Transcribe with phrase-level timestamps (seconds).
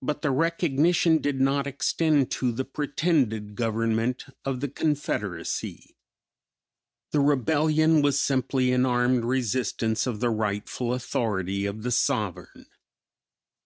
[0.00, 5.94] But the recognition did not extend to the pretended government of the Confederacy....
[7.10, 12.64] The Rebellion was simply an armed resistence of the rightful authority of the sovereign.